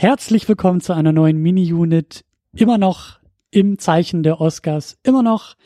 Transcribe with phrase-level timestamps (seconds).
[0.00, 2.24] Herzlich willkommen zu einer neuen Mini-Unit.
[2.56, 3.18] Immer noch
[3.50, 5.56] im Zeichen der Oscars, immer noch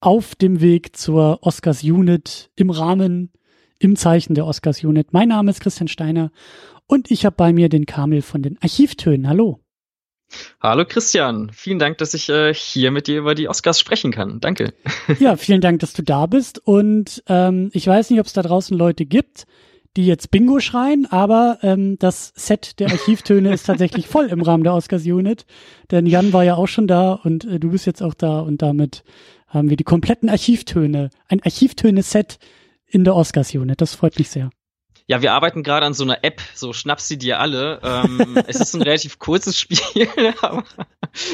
[0.00, 3.30] auf dem Weg zur Oscars-Unit im Rahmen,
[3.78, 5.12] im Zeichen der Oscars-Unit.
[5.12, 6.32] Mein Name ist Christian Steiner
[6.88, 9.28] und ich habe bei mir den Kamil von den Archivtönen.
[9.28, 9.60] Hallo.
[10.60, 14.40] Hallo Christian, vielen Dank, dass ich äh, hier mit dir über die Oscars sprechen kann.
[14.40, 14.74] Danke.
[15.20, 16.58] Ja, vielen Dank, dass du da bist.
[16.58, 19.46] Und ähm, ich weiß nicht, ob es da draußen Leute gibt,
[19.96, 24.62] die jetzt Bingo schreien, aber ähm, das Set der Archivtöne ist tatsächlich voll im Rahmen
[24.62, 25.46] der Oscars-Unit.
[25.90, 28.62] Denn Jan war ja auch schon da und äh, du bist jetzt auch da und
[28.62, 29.04] damit
[29.48, 32.38] haben wir die kompletten Archivtöne, ein Archivtöne-Set
[32.86, 33.80] in der Oscars-Unit.
[33.80, 34.50] Das freut mich sehr.
[35.08, 37.80] Ja, wir arbeiten gerade an so einer App, so schnapp sie dir alle.
[37.84, 40.08] Ähm, es ist ein relativ kurzes Spiel,
[40.42, 40.64] aber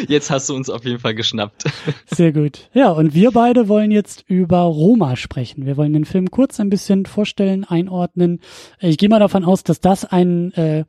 [0.08, 1.64] jetzt hast du uns auf jeden Fall geschnappt.
[2.06, 2.68] Sehr gut.
[2.74, 5.64] Ja, und wir beide wollen jetzt über Roma sprechen.
[5.64, 8.40] Wir wollen den Film kurz ein bisschen vorstellen, einordnen.
[8.78, 10.84] Ich gehe mal davon aus, dass das ein äh,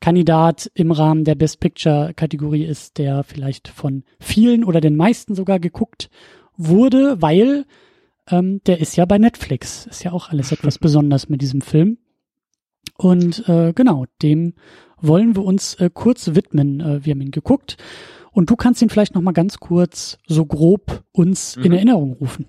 [0.00, 5.34] Kandidat im Rahmen der Best Picture Kategorie ist, der vielleicht von vielen oder den meisten
[5.34, 6.08] sogar geguckt
[6.56, 7.64] wurde, weil
[8.30, 9.86] ähm, der ist ja bei Netflix.
[9.86, 11.98] Ist ja auch alles etwas besonders mit diesem Film.
[12.98, 14.54] Und äh, genau, dem
[15.00, 16.80] wollen wir uns äh, kurz widmen.
[16.80, 17.76] Äh, wir haben ihn geguckt.
[18.32, 21.64] Und du kannst ihn vielleicht noch mal ganz kurz so grob uns mhm.
[21.64, 22.46] in Erinnerung rufen.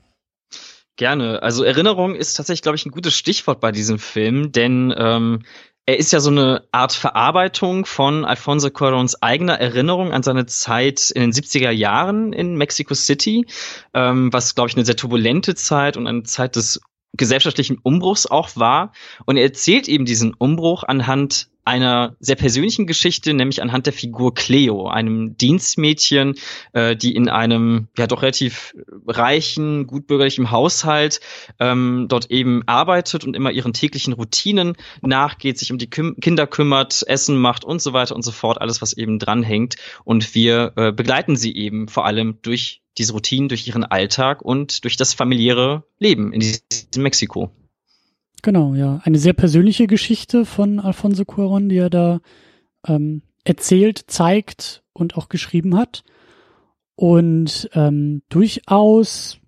[0.98, 1.42] Gerne.
[1.42, 5.44] Also Erinnerung ist tatsächlich, glaube ich, ein gutes Stichwort bei diesem Film, denn ähm,
[5.86, 11.10] er ist ja so eine Art Verarbeitung von Alfonso Cuarons eigener Erinnerung an seine Zeit
[11.10, 13.48] in den 70er Jahren in Mexico City,
[13.94, 16.82] ähm, was, glaube ich, eine sehr turbulente Zeit und eine Zeit des
[17.14, 18.94] gesellschaftlichen Umbruchs auch war.
[19.26, 24.34] Und er erzählt eben diesen Umbruch anhand einer sehr persönlichen Geschichte, nämlich anhand der Figur
[24.34, 26.34] Cleo, einem Dienstmädchen,
[26.74, 31.20] äh, die in einem ja doch relativ reichen, gutbürgerlichen Haushalt
[31.60, 36.48] ähm, dort eben arbeitet und immer ihren täglichen Routinen nachgeht, sich um die Küm Kinder
[36.48, 39.76] kümmert, Essen macht und so weiter und so fort, alles was eben dranhängt.
[40.04, 44.84] Und wir äh, begleiten sie eben vor allem durch diese Routinen, durch ihren Alltag und
[44.84, 47.50] durch das familiäre Leben in diesem Mexiko.
[48.42, 49.02] Genau, ja.
[49.04, 52.20] Eine sehr persönliche Geschichte von Alfonso Cuaron, die er da
[52.86, 56.04] ähm, erzählt, zeigt und auch geschrieben hat.
[56.96, 59.40] Und ähm, durchaus,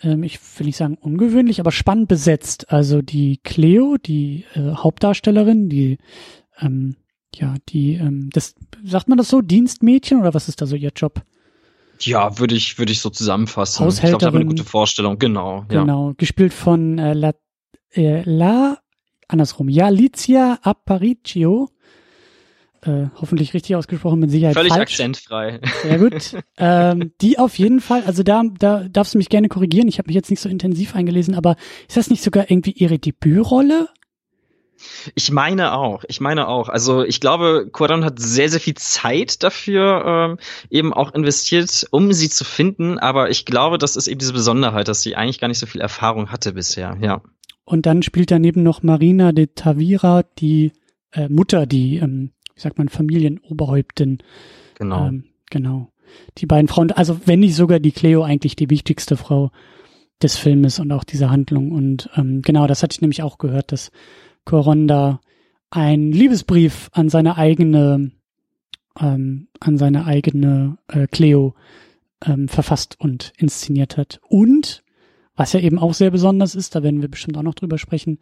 [0.00, 2.72] ähm, ich will nicht sagen ungewöhnlich, aber spannend besetzt.
[2.72, 5.98] Also die Cleo, die äh, Hauptdarstellerin, die
[6.60, 6.96] ähm,
[7.34, 10.92] ja, die, ähm, das, sagt man das so, Dienstmädchen oder was ist da so ihr
[10.94, 11.22] Job?
[12.00, 13.84] Ja, würde ich, würde ich so zusammenfassen.
[13.84, 15.64] Haushälterin, ich glaube, das eine gute Vorstellung, genau.
[15.68, 16.14] Genau, ja.
[16.16, 17.32] gespielt von äh, La,
[17.92, 18.78] äh, La,
[19.28, 21.70] andersrum, ja, Licia Aparicio.
[22.82, 24.82] Äh, hoffentlich richtig ausgesprochen, mit Sicherheit Völlig falsch.
[24.82, 25.60] akzentfrei.
[25.82, 26.36] Sehr gut.
[26.58, 29.88] ähm, die auf jeden Fall, also da, da darfst du mich gerne korrigieren.
[29.88, 31.56] Ich habe mich jetzt nicht so intensiv eingelesen, aber
[31.88, 33.88] ist das nicht sogar irgendwie ihre Debütrolle?
[35.14, 36.68] Ich meine auch, ich meine auch.
[36.68, 40.38] Also ich glaube, Quadron hat sehr, sehr viel Zeit dafür ähm,
[40.70, 42.98] eben auch investiert, um sie zu finden.
[42.98, 45.80] Aber ich glaube, das ist eben diese Besonderheit, dass sie eigentlich gar nicht so viel
[45.80, 47.22] Erfahrung hatte bisher, ja.
[47.64, 50.72] Und dann spielt daneben noch Marina de Tavira, die
[51.12, 54.18] äh, Mutter, die, ähm, wie sagt man, Familienoberhäuptin.
[54.76, 55.08] Genau.
[55.08, 55.92] Ähm, genau.
[56.38, 59.50] Die beiden Frauen, also wenn nicht sogar die Cleo eigentlich die wichtigste Frau
[60.22, 61.72] des Filmes und auch dieser Handlung.
[61.72, 63.90] Und ähm, genau, das hatte ich nämlich auch gehört, dass
[64.48, 65.20] Coronda
[65.70, 68.10] einen Liebesbrief an seine eigene,
[68.98, 71.54] ähm, an seine eigene äh, Cleo
[72.24, 74.20] ähm, verfasst und inszeniert hat.
[74.26, 74.82] Und
[75.36, 78.20] was ja eben auch sehr besonders ist, da werden wir bestimmt auch noch drüber sprechen,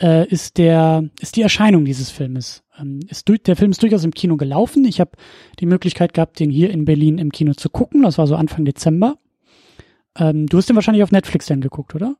[0.00, 2.62] äh, ist der, ist die Erscheinung dieses Filmes.
[2.78, 4.84] Ähm, ist, der Film ist durchaus im Kino gelaufen.
[4.84, 5.12] Ich habe
[5.58, 8.02] die Möglichkeit gehabt, den hier in Berlin im Kino zu gucken.
[8.02, 9.16] Das war so Anfang Dezember.
[10.16, 12.16] Ähm, du hast den wahrscheinlich auf Netflix dann geguckt, oder?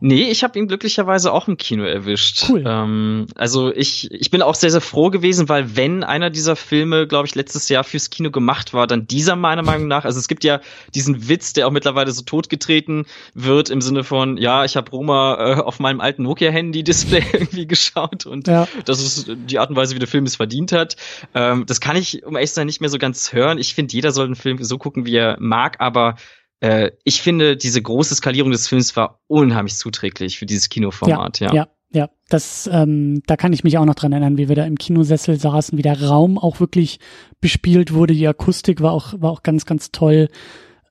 [0.00, 2.46] Nee, ich habe ihn glücklicherweise auch im Kino erwischt.
[2.48, 2.64] Cool.
[2.66, 7.06] Ähm, also ich, ich bin auch sehr, sehr froh gewesen, weil wenn einer dieser Filme,
[7.06, 10.04] glaube ich, letztes Jahr fürs Kino gemacht war, dann dieser meiner Meinung nach.
[10.04, 10.60] Also es gibt ja
[10.94, 15.36] diesen Witz, der auch mittlerweile so totgetreten wird im Sinne von, ja, ich habe Roma
[15.38, 18.68] äh, auf meinem alten Nokia-Handy-Display irgendwie geschaut und ja.
[18.84, 20.96] das ist die Art und Weise, wie der Film es verdient hat.
[21.34, 23.58] Ähm, das kann ich, um ehrlich zu sein, nicht mehr so ganz hören.
[23.58, 26.16] Ich finde, jeder soll einen Film so gucken, wie er mag, aber
[26.60, 31.48] äh, ich finde, diese große Skalierung des Films war unheimlich zuträglich für dieses Kinoformat, ja.
[31.48, 32.10] Ja, ja, ja.
[32.28, 35.38] Das, ähm, da kann ich mich auch noch dran erinnern, wie wir da im Kinosessel
[35.38, 36.98] saßen, wie der Raum auch wirklich
[37.40, 38.14] bespielt wurde.
[38.14, 40.28] Die Akustik war auch, war auch ganz, ganz toll.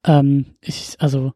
[0.06, 1.34] Ähm, ich, also,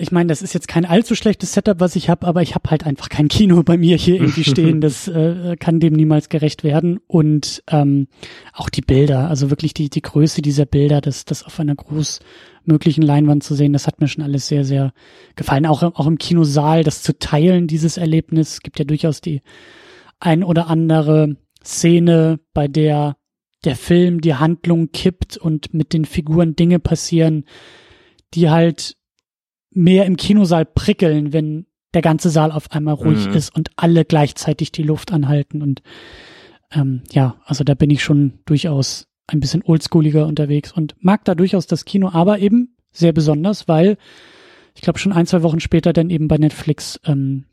[0.00, 2.70] ich meine, das ist jetzt kein allzu schlechtes Setup, was ich habe, aber ich habe
[2.70, 4.80] halt einfach kein Kino bei mir hier irgendwie stehen.
[4.80, 6.98] Das äh, kann dem niemals gerecht werden.
[7.06, 8.08] Und ähm,
[8.52, 13.02] auch die Bilder, also wirklich die, die Größe dieser Bilder, das, das auf einer großmöglichen
[13.02, 14.92] Leinwand zu sehen, das hat mir schon alles sehr, sehr
[15.36, 15.66] gefallen.
[15.66, 19.42] Auch, auch im Kinosaal, das zu teilen, dieses Erlebnis, gibt ja durchaus die
[20.18, 23.16] ein oder andere Szene, bei der
[23.64, 27.44] der Film die Handlung kippt und mit den Figuren Dinge passieren,
[28.32, 28.96] die halt
[29.70, 33.34] mehr im Kinosaal prickeln, wenn der ganze Saal auf einmal ruhig mhm.
[33.34, 35.62] ist und alle gleichzeitig die Luft anhalten.
[35.62, 35.82] Und
[36.72, 41.34] ähm, ja, also da bin ich schon durchaus ein bisschen oldschooliger unterwegs und mag da
[41.34, 43.96] durchaus das Kino, aber eben sehr besonders, weil
[44.74, 47.44] ich glaube schon ein, zwei Wochen später dann eben bei Netflix ähm,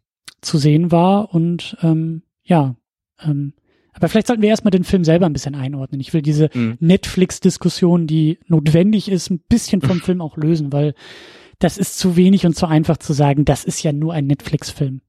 [0.41, 2.75] zu sehen war und ähm, ja,
[3.23, 3.53] ähm,
[3.93, 5.99] aber vielleicht sollten wir erstmal den Film selber ein bisschen einordnen.
[5.99, 6.77] Ich will diese mhm.
[6.79, 10.93] Netflix-Diskussion, die notwendig ist, ein bisschen vom Film auch lösen, weil
[11.59, 15.01] das ist zu wenig und zu einfach zu sagen, das ist ja nur ein Netflix-Film.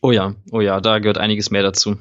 [0.00, 1.96] Oh ja, oh ja, da gehört einiges mehr dazu.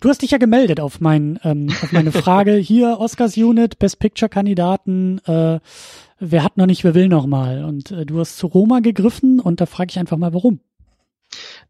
[0.00, 2.54] Du hast dich ja gemeldet auf, mein, ähm, auf meine Frage.
[2.56, 5.60] Hier, Oscars Unit, Best Picture-Kandidaten, äh,
[6.18, 7.64] wer hat noch nicht, wer will noch mal?
[7.64, 10.60] Und äh, du hast zu Roma gegriffen und da frage ich einfach mal, warum.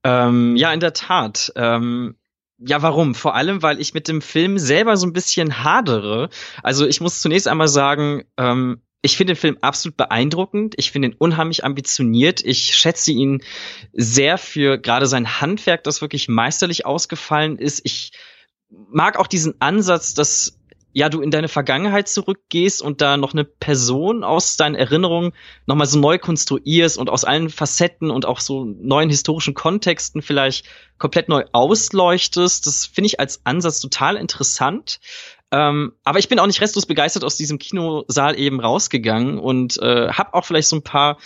[0.04, 1.52] Ähm, ja, in der Tat.
[1.56, 2.16] Ähm,
[2.58, 3.14] ja, warum?
[3.14, 6.28] Vor allem, weil ich mit dem Film selber so ein bisschen hadere.
[6.62, 10.74] Also ich muss zunächst einmal sagen, ähm, ich finde den Film absolut beeindruckend.
[10.76, 12.44] Ich finde ihn unheimlich ambitioniert.
[12.44, 13.42] Ich schätze ihn
[13.92, 17.80] sehr für gerade sein Handwerk, das wirklich meisterlich ausgefallen ist.
[17.84, 18.12] Ich
[18.68, 20.58] mag auch diesen Ansatz, dass
[20.92, 25.32] ja, du in deine Vergangenheit zurückgehst und da noch eine Person aus deinen Erinnerungen
[25.66, 30.66] nochmal so neu konstruierst und aus allen Facetten und auch so neuen historischen Kontexten vielleicht
[30.98, 32.66] komplett neu ausleuchtest.
[32.66, 34.98] Das finde ich als Ansatz total interessant.
[35.50, 40.10] Ähm, aber ich bin auch nicht restlos begeistert aus diesem Kinosaal eben rausgegangen und äh,
[40.10, 41.18] habe auch vielleicht so ein paar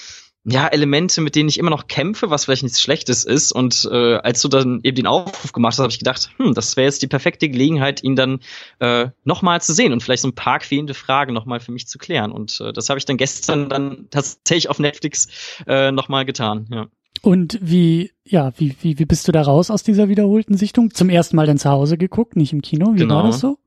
[0.45, 3.53] ja, Elemente, mit denen ich immer noch kämpfe, was vielleicht nichts Schlechtes ist.
[3.53, 6.77] Und äh, als du dann eben den Aufruf gemacht hast, habe ich gedacht, hm, das
[6.77, 8.41] wäre jetzt die perfekte Gelegenheit, ihn dann
[8.81, 11.99] äh, nochmal zu sehen und vielleicht so ein paar quälende Fragen nochmal für mich zu
[11.99, 12.33] klären.
[12.33, 15.29] Und äh, das habe ich dann gestern dann tatsächlich auf Netflix
[15.69, 16.67] äh, nochmal getan.
[16.73, 16.87] Ja.
[17.23, 20.93] Und wie, ja, wie, wie, wie bist du da raus aus dieser wiederholten Sichtung?
[20.93, 22.95] Zum ersten Mal dann zu Hause geguckt, nicht im Kino?
[22.95, 23.17] Wie genau.
[23.17, 23.59] war das so?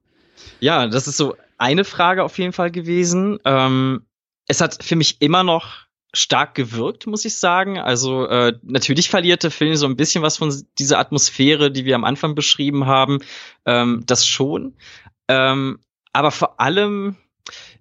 [0.59, 3.39] Ja, das ist so eine Frage auf jeden Fall gewesen.
[3.45, 4.05] Ähm,
[4.47, 7.77] es hat für mich immer noch stark gewirkt, muss ich sagen.
[7.77, 11.95] Also äh, natürlich verliert der Film so ein bisschen was von dieser Atmosphäre, die wir
[11.95, 13.19] am Anfang beschrieben haben.
[13.65, 14.75] Ähm, das schon.
[15.27, 15.79] Ähm,
[16.13, 17.17] aber vor allem,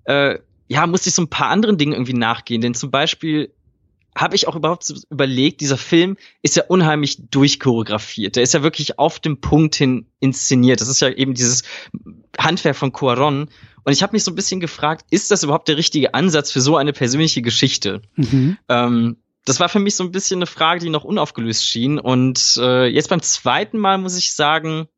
[0.05, 0.39] äh,
[0.69, 2.61] ja, musste ich so ein paar anderen Dingen irgendwie nachgehen.
[2.61, 3.53] Denn zum Beispiel
[4.17, 8.37] habe ich auch überhaupt überlegt, dieser Film ist ja unheimlich durchchoreografiert.
[8.37, 10.81] Der ist ja wirklich auf dem Punkt hin inszeniert.
[10.81, 11.65] Das ist ja eben dieses
[12.39, 13.49] Handwerk von Cuaron.
[13.85, 16.61] Und ich habe mich so ein bisschen gefragt, ist das überhaupt der richtige Ansatz für
[16.61, 18.03] so eine persönliche Geschichte?
[18.17, 18.57] Mhm.
[18.69, 21.99] Ähm, das war für mich so ein bisschen eine Frage, die noch unaufgelöst schien.
[21.99, 24.89] Und äh, jetzt beim zweiten Mal muss ich sagen,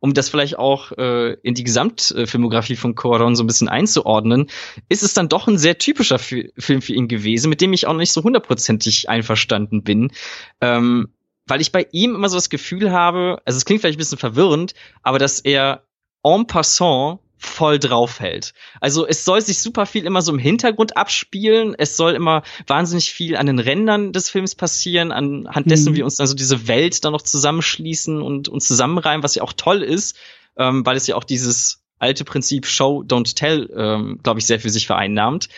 [0.00, 4.48] um das vielleicht auch äh, in die Gesamtfilmografie von Coron so ein bisschen einzuordnen,
[4.88, 7.86] ist es dann doch ein sehr typischer F Film für ihn gewesen, mit dem ich
[7.86, 10.12] auch nicht so hundertprozentig einverstanden bin.
[10.60, 11.08] Ähm,
[11.46, 14.18] weil ich bei ihm immer so das Gefühl habe, also es klingt vielleicht ein bisschen
[14.18, 15.86] verwirrend, aber dass er
[16.24, 18.54] en passant voll drauf hält.
[18.80, 21.74] Also es soll sich super viel immer so im Hintergrund abspielen.
[21.76, 25.96] Es soll immer wahnsinnig viel an den Rändern des Films passieren, anhand dessen mhm.
[25.96, 29.52] wir uns dann so diese Welt dann noch zusammenschließen und uns zusammenreimen, was ja auch
[29.52, 30.16] toll ist,
[30.56, 34.60] ähm, weil es ja auch dieses alte Prinzip Show, Don't Tell, ähm, glaube ich, sehr
[34.60, 35.48] für sich vereinnahmt.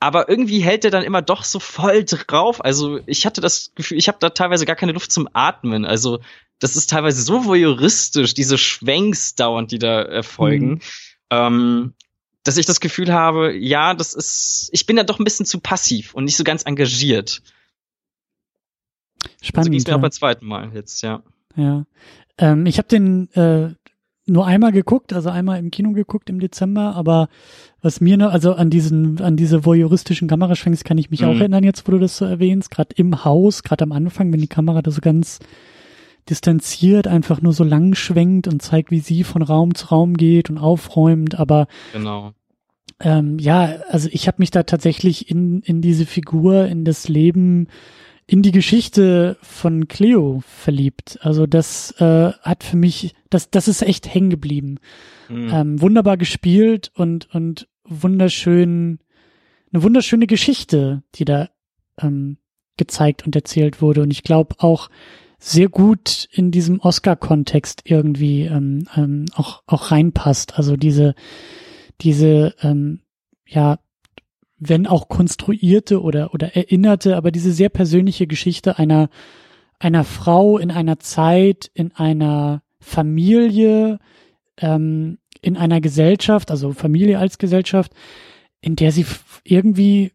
[0.00, 2.64] Aber irgendwie hält er dann immer doch so voll drauf.
[2.64, 5.84] Also ich hatte das Gefühl, ich habe da teilweise gar keine Luft zum Atmen.
[5.84, 6.20] Also
[6.60, 10.70] das ist teilweise so voyeuristisch, diese Schwenks dauernd, die da erfolgen.
[10.70, 10.80] Mhm
[11.30, 11.94] ähm,
[12.44, 15.60] dass ich das Gefühl habe, ja, das ist, ich bin da doch ein bisschen zu
[15.60, 17.42] passiv und nicht so ganz engagiert.
[19.42, 19.66] Spannend.
[19.66, 19.96] So ging es mir ja.
[19.96, 21.22] auch beim zweiten Mal jetzt, ja.
[21.56, 21.84] Ja.
[22.38, 23.74] Ähm, ich habe den äh,
[24.26, 27.28] nur einmal geguckt, also einmal im Kino geguckt im Dezember, aber
[27.80, 31.28] was mir noch, also an diesen, an diese voyeuristischen Kameraschwenks kann ich mich mhm.
[31.28, 34.40] auch erinnern, jetzt wo du das so erwähnst, gerade im Haus, gerade am Anfang, wenn
[34.40, 35.38] die Kamera da so ganz
[36.28, 40.50] distanziert einfach nur so lang schwenkt und zeigt, wie sie von Raum zu Raum geht
[40.50, 42.32] und aufräumt, aber genau.
[43.00, 47.68] Ähm, ja, also ich habe mich da tatsächlich in, in diese Figur, in das Leben,
[48.26, 51.18] in die Geschichte von Cleo verliebt.
[51.22, 54.78] Also das äh, hat für mich, das, das ist echt hängen geblieben.
[55.28, 55.50] Mhm.
[55.52, 58.98] Ähm, wunderbar gespielt und, und wunderschön,
[59.72, 61.48] eine wunderschöne Geschichte, die da
[62.00, 62.38] ähm,
[62.76, 64.02] gezeigt und erzählt wurde.
[64.02, 64.90] Und ich glaube auch,
[65.38, 70.56] sehr gut in diesem Oscar-Kontext irgendwie ähm, ähm, auch auch reinpasst.
[70.56, 71.14] Also diese
[72.00, 73.00] diese ähm,
[73.46, 73.78] ja
[74.58, 79.08] wenn auch konstruierte oder oder erinnerte, aber diese sehr persönliche Geschichte einer
[79.78, 84.00] einer Frau in einer Zeit, in einer Familie,
[84.56, 87.92] ähm, in einer Gesellschaft, also Familie als Gesellschaft,
[88.60, 89.06] in der sie
[89.44, 90.12] irgendwie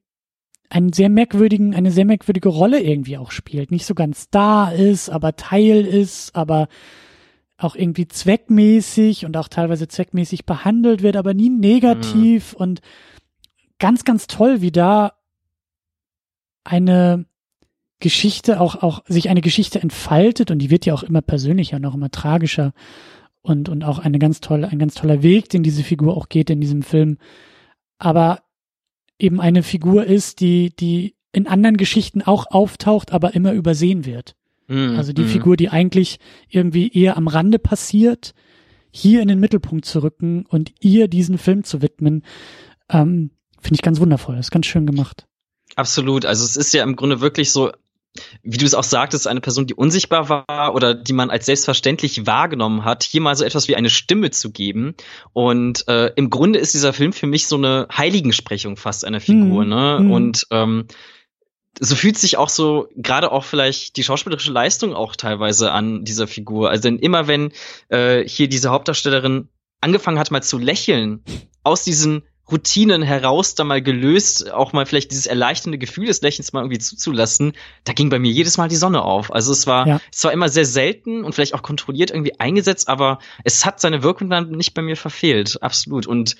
[0.73, 3.69] einen sehr merkwürdigen, eine sehr merkwürdige Rolle irgendwie auch spielt.
[3.69, 6.67] Nicht so ganz da ist, aber Teil ist, aber
[7.57, 12.59] auch irgendwie zweckmäßig und auch teilweise zweckmäßig behandelt wird, aber nie negativ mhm.
[12.59, 12.81] und
[13.77, 15.13] ganz, ganz toll, wie da
[16.63, 17.25] eine
[17.99, 21.85] Geschichte auch, auch sich eine Geschichte entfaltet und die wird ja auch immer persönlicher und
[21.85, 22.73] auch immer tragischer
[23.43, 26.49] und, und auch eine ganz tolle, ein ganz toller Weg, den diese Figur auch geht
[26.49, 27.19] in diesem Film.
[27.99, 28.42] Aber
[29.23, 34.35] eben eine Figur ist, die, die in anderen Geschichten auch auftaucht, aber immer übersehen wird.
[34.67, 35.27] Mm, also die mm.
[35.27, 38.33] Figur, die eigentlich irgendwie eher am Rande passiert,
[38.91, 42.23] hier in den Mittelpunkt zu rücken und ihr diesen Film zu widmen,
[42.89, 44.35] ähm, finde ich ganz wundervoll.
[44.35, 45.25] Das ist ganz schön gemacht.
[45.75, 46.25] Absolut.
[46.25, 47.71] Also es ist ja im Grunde wirklich so
[48.43, 52.25] wie du es auch sagtest, eine Person, die unsichtbar war oder die man als selbstverständlich
[52.27, 54.95] wahrgenommen hat, hier mal so etwas wie eine Stimme zu geben.
[55.33, 59.65] Und äh, im Grunde ist dieser Film für mich so eine Heiligensprechung fast einer Figur.
[59.65, 59.99] Mm, ne?
[60.01, 60.11] Mm.
[60.11, 60.85] Und ähm,
[61.79, 66.27] so fühlt sich auch so gerade auch vielleicht die schauspielerische Leistung auch teilweise an dieser
[66.27, 66.69] Figur.
[66.69, 67.51] Also denn immer wenn
[67.89, 69.49] äh, hier diese Hauptdarstellerin
[69.81, 71.23] angefangen hat mal zu lächeln
[71.63, 76.53] aus diesen Routinen heraus da mal gelöst, auch mal vielleicht dieses erleichternde Gefühl des Lächelns
[76.53, 79.33] mal irgendwie zuzulassen, da ging bei mir jedes Mal die Sonne auf.
[79.33, 80.01] Also es war, ja.
[80.11, 84.03] es war immer sehr selten und vielleicht auch kontrolliert irgendwie eingesetzt, aber es hat seine
[84.03, 85.61] Wirkung dann nicht bei mir verfehlt.
[85.61, 86.05] Absolut.
[86.05, 86.35] Und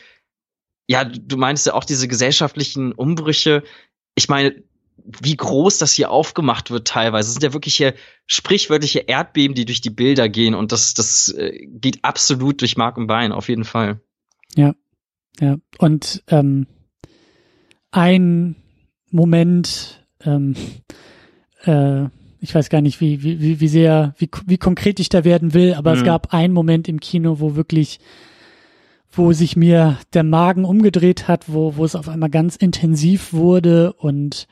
[0.87, 3.63] ja, du meinst ja auch diese gesellschaftlichen Umbrüche.
[4.15, 4.63] Ich meine,
[4.97, 7.27] wie groß das hier aufgemacht wird teilweise.
[7.27, 7.95] Es sind ja wirklich hier
[8.27, 12.97] sprichwörtliche Erdbeben, die durch die Bilder gehen und das, das äh, geht absolut durch Mark
[12.97, 13.99] und Bein, auf jeden Fall.
[14.55, 14.75] Ja,
[15.39, 16.67] ja, und ähm,
[17.91, 18.55] ein
[19.11, 20.55] Moment, ähm,
[21.63, 22.05] äh,
[22.39, 25.75] ich weiß gar nicht, wie, wie, wie sehr, wie, wie konkret ich da werden will,
[25.75, 25.97] aber mhm.
[25.97, 27.99] es gab einen Moment im Kino, wo wirklich,
[29.11, 33.93] wo sich mir der Magen umgedreht hat, wo, wo es auf einmal ganz intensiv wurde
[33.93, 34.47] und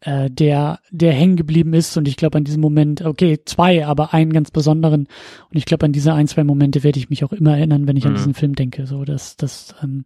[0.00, 1.96] äh, der, der hängen geblieben ist.
[1.96, 5.08] Und ich glaube an diesem Moment, okay, zwei, aber einen ganz besonderen.
[5.50, 7.96] Und ich glaube, an diese ein, zwei Momente werde ich mich auch immer erinnern, wenn
[7.96, 8.10] ich mhm.
[8.10, 8.86] an diesen Film denke.
[8.86, 10.04] So, dass, das, ähm,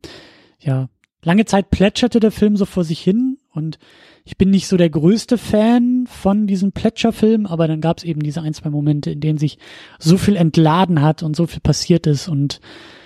[0.59, 0.89] ja,
[1.23, 3.79] lange Zeit plätscherte der Film so vor sich hin und
[4.25, 8.23] ich bin nicht so der größte Fan von diesem Plätscherfilm, aber dann gab es eben
[8.23, 9.59] diese ein, zwei Momente, in denen sich
[9.99, 12.61] so viel entladen hat und so viel passiert ist und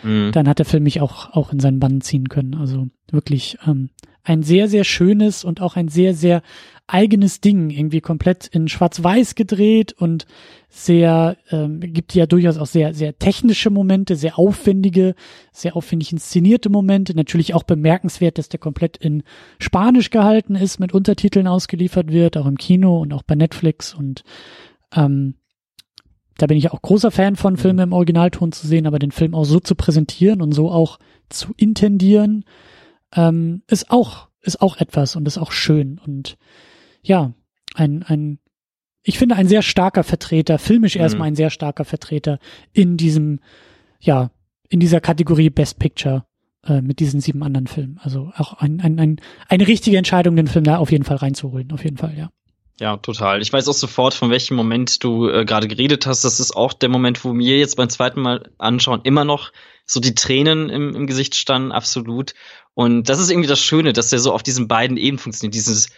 [0.04, 0.30] mhm.
[0.32, 2.54] dann hat der Film mich auch, auch in seinen Bann ziehen können.
[2.54, 3.90] Also wirklich ähm,
[4.28, 6.42] ein sehr, sehr schönes und auch ein sehr, sehr
[6.86, 10.26] eigenes Ding, irgendwie komplett in Schwarz-Weiß gedreht und
[10.68, 15.14] sehr, ähm, gibt ja durchaus auch sehr, sehr technische Momente, sehr aufwendige,
[15.50, 17.14] sehr aufwendig inszenierte Momente.
[17.14, 19.22] Natürlich auch bemerkenswert, dass der komplett in
[19.58, 24.24] Spanisch gehalten ist, mit Untertiteln ausgeliefert wird, auch im Kino und auch bei Netflix und
[24.94, 25.34] ähm,
[26.36, 27.58] da bin ich auch großer Fan von, mhm.
[27.58, 30.98] Filme im Originalton zu sehen, aber den Film auch so zu präsentieren und so auch
[31.28, 32.44] zu intendieren,
[33.14, 36.36] ähm, ist auch, ist auch etwas und ist auch schön und
[37.02, 37.32] ja,
[37.74, 38.38] ein, ein,
[39.02, 41.02] ich finde ein sehr starker Vertreter, filmisch mhm.
[41.02, 42.38] erstmal ein sehr starker Vertreter
[42.72, 43.40] in diesem,
[44.00, 44.30] ja,
[44.68, 46.26] in dieser Kategorie Best Picture
[46.66, 47.98] äh, mit diesen sieben anderen Filmen.
[48.02, 51.72] Also auch ein, ein, ein, eine richtige Entscheidung, den Film da auf jeden Fall reinzuholen,
[51.72, 52.30] auf jeden Fall, ja.
[52.80, 53.42] Ja, total.
[53.42, 56.22] Ich weiß auch sofort, von welchem Moment du äh, gerade geredet hast.
[56.22, 59.50] Das ist auch der Moment, wo mir jetzt beim zweiten Mal anschauen immer noch
[59.84, 62.34] so die Tränen im, im Gesicht standen, absolut.
[62.78, 65.56] Und das ist irgendwie das Schöne, dass der so auf diesen beiden Ebenen funktioniert.
[65.56, 65.88] Dieses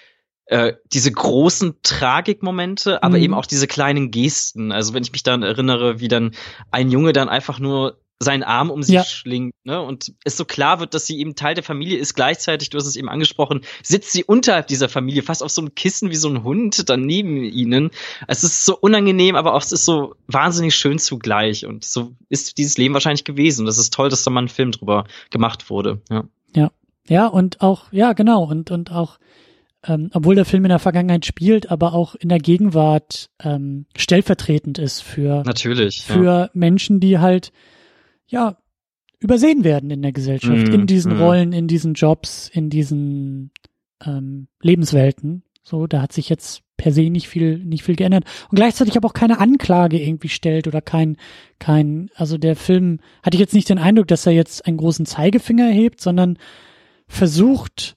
[0.46, 3.22] äh, diese großen Tragikmomente, aber mhm.
[3.24, 4.72] eben auch diese kleinen Gesten.
[4.72, 6.30] Also wenn ich mich dann erinnere, wie dann
[6.70, 9.04] ein Junge dann einfach nur seinen Arm um sich ja.
[9.04, 9.82] schlingt, ne?
[9.82, 12.14] Und es so klar wird, dass sie eben Teil der Familie ist.
[12.14, 15.74] Gleichzeitig, du hast es eben angesprochen, sitzt sie unterhalb dieser Familie, fast auf so einem
[15.74, 17.90] Kissen wie so ein Hund daneben ihnen.
[18.26, 21.66] Es ist so unangenehm, aber auch es ist so wahnsinnig schön zugleich.
[21.66, 23.66] Und so ist dieses Leben wahrscheinlich gewesen.
[23.66, 26.00] Das ist toll, dass da mal ein Film drüber gemacht wurde.
[26.08, 26.24] Ja.
[26.54, 26.70] Ja.
[27.08, 28.44] Ja, und auch, ja, genau.
[28.44, 29.18] Und, und auch,
[29.84, 34.78] ähm, obwohl der Film in der Vergangenheit spielt, aber auch in der Gegenwart ähm, stellvertretend
[34.78, 36.50] ist für natürlich für ja.
[36.52, 37.52] Menschen, die halt
[38.26, 38.58] ja
[39.18, 41.22] übersehen werden in der Gesellschaft, mm, in diesen mm.
[41.22, 43.50] Rollen, in diesen Jobs, in diesen
[44.04, 45.42] ähm, Lebenswelten.
[45.62, 49.08] So, da hat sich jetzt per se nicht viel nicht viel geändert und gleichzeitig aber
[49.08, 51.18] auch keine Anklage irgendwie stellt oder kein
[51.58, 55.04] kein also der Film hatte ich jetzt nicht den Eindruck, dass er jetzt einen großen
[55.04, 56.38] Zeigefinger hebt, sondern
[57.06, 57.96] versucht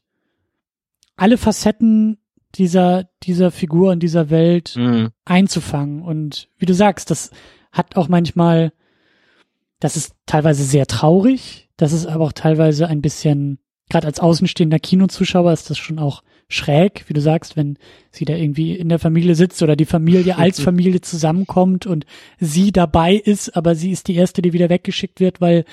[1.16, 2.18] alle Facetten
[2.56, 5.10] dieser, dieser Figur und dieser Welt mhm.
[5.26, 6.02] einzufangen.
[6.02, 7.32] Und wie du sagst, das
[7.72, 8.74] hat auch manchmal,
[9.80, 13.60] das ist teilweise sehr traurig, das ist aber auch teilweise ein bisschen,
[13.94, 17.78] gerade als außenstehender Kinozuschauer ist das schon auch schräg, wie du sagst, wenn
[18.12, 22.06] sie da irgendwie in der Familie sitzt oder die Familie als Familie zusammenkommt und
[22.40, 25.64] sie dabei ist, aber sie ist die erste, die wieder weggeschickt wird, weil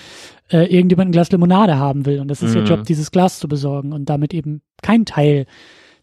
[0.51, 2.59] äh, irgendjemand ein Glas Limonade haben will und das ist mhm.
[2.59, 5.47] ihr Job, dieses Glas zu besorgen und damit eben kein Teil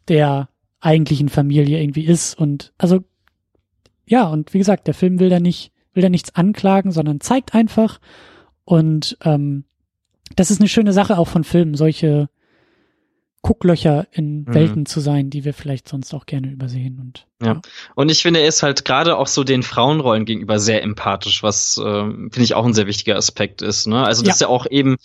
[0.07, 3.03] der eigentlichen Familie irgendwie ist und also
[4.05, 7.55] ja und wie gesagt, der Film will da nicht will da nichts anklagen, sondern zeigt
[7.55, 7.99] einfach.
[8.63, 9.63] Und ähm,
[10.35, 12.29] das ist eine schöne Sache auch von Filmen, solche
[13.41, 14.53] Gucklöcher in mhm.
[14.53, 16.99] Welten zu sein, die wir vielleicht sonst auch gerne übersehen.
[16.99, 17.53] Und, ja.
[17.53, 17.61] ja.
[17.95, 21.77] Und ich finde, er ist halt gerade auch so den Frauenrollen gegenüber sehr empathisch, was
[21.77, 23.87] äh, finde ich auch ein sehr wichtiger Aspekt ist.
[23.87, 24.03] Ne?
[24.03, 24.47] Also, dass ja.
[24.47, 24.97] er auch eben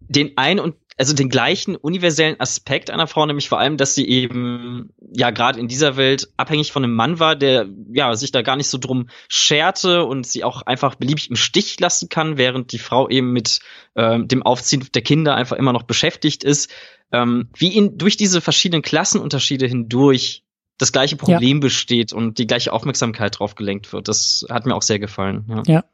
[0.00, 4.06] den ein und also den gleichen universellen Aspekt einer Frau, nämlich vor allem, dass sie
[4.06, 8.42] eben ja gerade in dieser Welt abhängig von einem Mann war, der ja sich da
[8.42, 12.72] gar nicht so drum scherte und sie auch einfach beliebig im Stich lassen kann, während
[12.72, 13.60] die Frau eben mit
[13.96, 16.70] ähm, dem Aufziehen der Kinder einfach immer noch beschäftigt ist.
[17.12, 20.44] Ähm, wie ihn durch diese verschiedenen Klassenunterschiede hindurch
[20.80, 21.60] das gleiche Problem ja.
[21.60, 24.08] besteht und die gleiche Aufmerksamkeit drauf gelenkt wird.
[24.08, 25.44] Das hat mir auch sehr gefallen.
[25.46, 25.84] Ja, ja.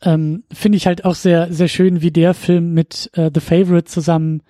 [0.00, 3.84] Ähm, finde ich halt auch sehr, sehr schön, wie der Film mit äh, The Favorite
[3.84, 4.42] zusammen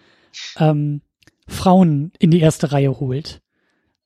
[0.58, 1.02] ähm,
[1.48, 3.42] Frauen in die erste Reihe holt.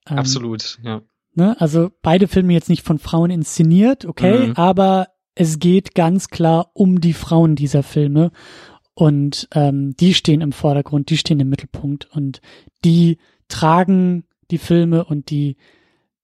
[0.09, 1.03] Ähm, Absolut, ja.
[1.35, 1.55] Ne?
[1.61, 4.53] Also beide Filme jetzt nicht von Frauen inszeniert, okay, mhm.
[4.57, 8.31] aber es geht ganz klar um die Frauen dieser Filme
[8.95, 12.41] und ähm, die stehen im Vordergrund, die stehen im Mittelpunkt und
[12.85, 15.57] die tragen die Filme und die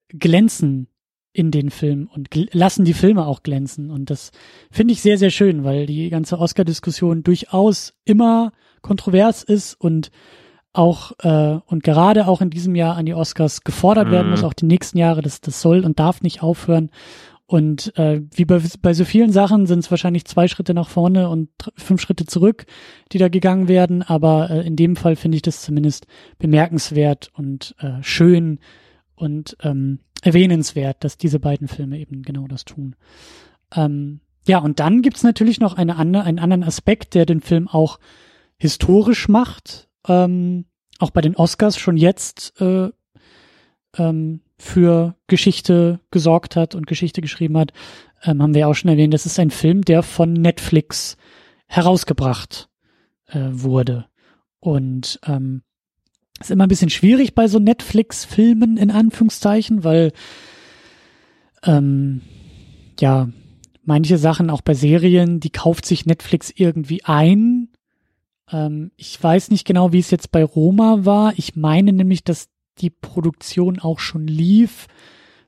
[0.09, 0.89] glänzen
[1.33, 3.91] in den Filmen und lassen die Filme auch glänzen.
[3.91, 4.33] Und das
[4.71, 10.11] finde ich sehr, sehr schön, weil die ganze Oscar-Diskussion durchaus immer kontrovers ist und
[10.73, 14.12] auch äh, und gerade auch in diesem Jahr an die Oscars gefordert mhm.
[14.12, 16.91] werden muss, auch die nächsten Jahre, das, das soll und darf nicht aufhören.
[17.50, 21.28] Und äh, wie bei, bei so vielen Sachen sind es wahrscheinlich zwei Schritte nach vorne
[21.28, 22.64] und fünf Schritte zurück,
[23.11, 24.04] die da gegangen werden.
[24.04, 26.07] Aber äh, in dem Fall finde ich das zumindest
[26.38, 28.61] bemerkenswert und äh, schön
[29.16, 32.95] und ähm, erwähnenswert, dass diese beiden Filme eben genau das tun.
[33.75, 37.66] Ähm, ja, und dann gibt's natürlich noch eine andere, einen anderen Aspekt, der den Film
[37.66, 37.99] auch
[38.59, 39.88] historisch macht.
[40.07, 40.66] Ähm,
[41.00, 42.90] auch bei den Oscars schon jetzt äh,
[43.99, 47.73] ähm, für Geschichte gesorgt hat und Geschichte geschrieben hat,
[48.23, 49.14] ähm, haben wir auch schon erwähnt.
[49.14, 51.17] Das ist ein Film, der von Netflix
[51.67, 52.69] herausgebracht
[53.29, 54.07] äh, wurde.
[54.61, 55.62] Und ähm,
[56.39, 60.13] ist immer ein bisschen schwierig bei so Netflix-Filmen in Anführungszeichen, weil
[61.65, 62.21] ähm,
[62.99, 63.30] ja
[63.82, 67.69] manche Sachen auch bei Serien, die kauft sich Netflix irgendwie ein.
[68.52, 71.32] Ähm, ich weiß nicht genau, wie es jetzt bei Roma war.
[71.37, 72.50] Ich meine nämlich, dass
[72.80, 74.86] die Produktion auch schon lief,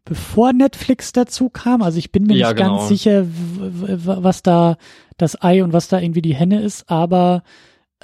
[0.05, 1.83] bevor Netflix dazu kam.
[1.83, 2.79] Also ich bin mir ja, nicht genau.
[2.79, 4.77] ganz sicher, was da
[5.16, 7.42] das Ei und was da irgendwie die Henne ist, aber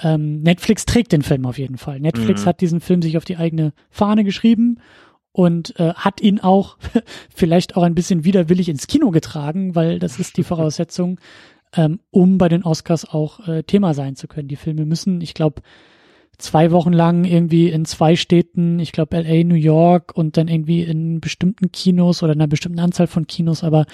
[0.01, 1.99] ähm, Netflix trägt den Film auf jeden Fall.
[1.99, 2.45] Netflix mhm.
[2.45, 4.79] hat diesen Film sich auf die eigene Fahne geschrieben
[5.31, 6.77] und äh, hat ihn auch
[7.33, 11.19] vielleicht auch ein bisschen widerwillig ins Kino getragen, weil das ist die Voraussetzung,
[11.75, 14.47] ähm, um bei den Oscars auch äh, Thema sein zu können.
[14.47, 15.61] Die Filme müssen, ich glaube,
[16.39, 20.81] zwei Wochen lang irgendwie in zwei Städten, ich glaube LA, New York und dann irgendwie
[20.81, 23.85] in bestimmten Kinos oder einer bestimmten Anzahl von Kinos, aber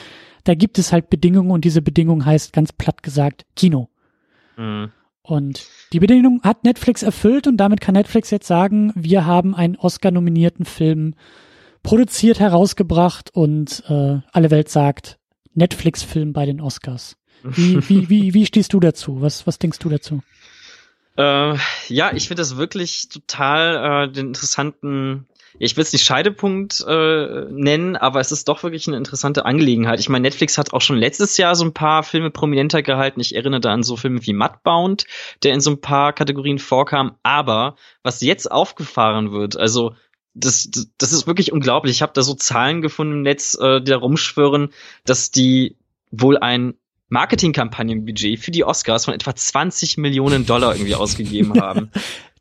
[0.43, 3.89] da gibt es halt Bedingungen und diese Bedingung heißt ganz platt gesagt Kino.
[4.57, 4.91] Mhm.
[5.23, 9.75] Und die Bedingung hat Netflix erfüllt und damit kann Netflix jetzt sagen, wir haben einen
[9.75, 11.15] Oscar-nominierten Film
[11.81, 15.17] produziert, herausgebracht und äh, alle Welt sagt,
[15.55, 17.17] Netflix-Film bei den Oscars.
[17.43, 19.21] Wie, wie, wie, wie stehst du dazu?
[19.21, 20.21] Was, was denkst du dazu?
[21.17, 21.55] Äh,
[21.87, 25.27] ja, ich finde das wirklich total äh, den interessanten
[25.59, 29.99] ich will es nicht Scheidepunkt äh, nennen, aber es ist doch wirklich eine interessante Angelegenheit.
[29.99, 33.19] Ich meine, Netflix hat auch schon letztes Jahr so ein paar Filme prominenter gehalten.
[33.19, 35.05] Ich erinnere da an so Filme wie Mudbound,
[35.43, 37.15] der in so ein paar Kategorien vorkam.
[37.23, 39.95] Aber was jetzt aufgefahren wird, also
[40.33, 41.95] das, das, das ist wirklich unglaublich.
[41.95, 44.73] Ich habe da so Zahlen gefunden im Netz, äh, die da rumschwören,
[45.05, 45.77] dass die
[46.11, 46.75] wohl ein
[47.09, 51.91] Marketingkampagnenbudget für die Oscars von etwa 20 Millionen Dollar irgendwie ausgegeben haben.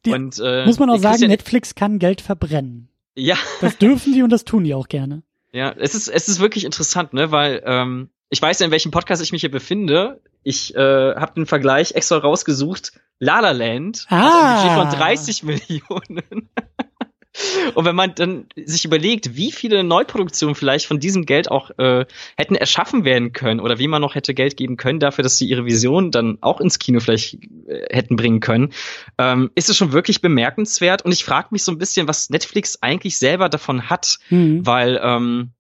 [0.05, 2.89] Die, und, äh, muss man auch sagen, Netflix kann Geld verbrennen.
[3.17, 3.37] Ja.
[3.61, 5.23] Das dürfen die und das tun die auch gerne.
[5.55, 8.91] Ja, es ist, es ist wirklich interessant, ne, weil ähm, ich weiß ja, in welchem
[8.91, 10.21] Podcast ich mich hier befinde.
[10.43, 12.93] Ich äh, habe den Vergleich extra rausgesucht.
[13.21, 14.17] La La Land ah.
[14.17, 16.51] hat ein Budget von 30 Millionen.
[17.75, 22.07] Und wenn man dann sich überlegt, wie viele Neuproduktionen vielleicht von diesem Geld auch äh,
[22.37, 25.47] hätten erschaffen werden können oder wie man noch hätte Geld geben können dafür, dass sie
[25.47, 27.35] ihre Vision dann auch ins Kino vielleicht
[27.67, 28.73] äh, hätten bringen können,
[29.19, 31.05] ähm, ist es schon wirklich bemerkenswert.
[31.05, 34.65] Und ich frage mich so ein bisschen, was Netflix eigentlich selber davon hat, mhm.
[34.65, 35.51] weil ähm,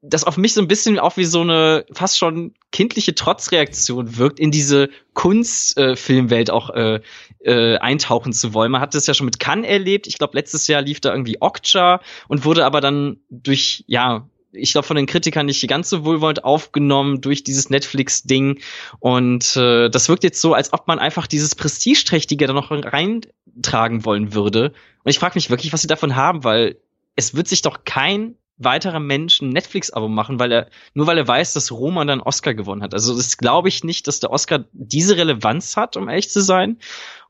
[0.00, 4.38] das auf mich so ein bisschen auch wie so eine fast schon kindliche Trotzreaktion wirkt,
[4.38, 7.00] in diese Kunstfilmwelt äh, auch äh,
[7.40, 8.70] äh, eintauchen zu wollen.
[8.70, 10.06] Man hat das ja schon mit Cannes erlebt.
[10.06, 14.72] Ich glaube, letztes Jahr lief da irgendwie Okja und wurde aber dann durch, ja, ich
[14.72, 18.60] glaube, von den Kritikern nicht ganz so wohlwollend aufgenommen durch dieses Netflix-Ding.
[19.00, 24.04] Und äh, das wirkt jetzt so, als ob man einfach dieses Prestigeträchtige da noch reintragen
[24.04, 24.72] wollen würde.
[25.04, 26.76] Und ich frage mich wirklich, was sie davon haben, weil
[27.16, 31.28] es wird sich doch kein weiterer Mensch ein Netflix-Abo machen, weil er, nur weil er
[31.28, 32.94] weiß, dass Roman dann Oscar gewonnen hat.
[32.94, 36.78] Also das glaube ich nicht, dass der Oscar diese Relevanz hat, um ehrlich zu sein.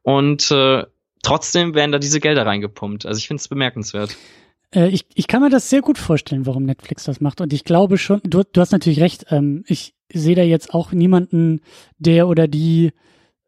[0.02, 0.84] Und äh,
[1.22, 3.06] trotzdem werden da diese Gelder reingepumpt.
[3.06, 4.16] Also ich finde es bemerkenswert.
[4.74, 7.40] Äh, ich, ich kann mir das sehr gut vorstellen, warum Netflix das macht.
[7.40, 10.92] Und ich glaube schon, du, du hast natürlich recht, ähm, ich sehe da jetzt auch
[10.92, 11.60] niemanden,
[11.98, 12.92] der oder die